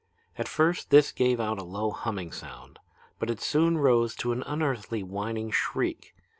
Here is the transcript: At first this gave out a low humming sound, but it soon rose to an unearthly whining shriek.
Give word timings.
At 0.35 0.47
first 0.47 0.89
this 0.89 1.11
gave 1.11 1.39
out 1.39 1.59
a 1.59 1.63
low 1.63 1.91
humming 1.91 2.31
sound, 2.31 2.79
but 3.19 3.29
it 3.29 3.39
soon 3.39 3.77
rose 3.77 4.15
to 4.15 4.31
an 4.31 4.41
unearthly 4.47 5.03
whining 5.03 5.51
shriek. 5.51 6.15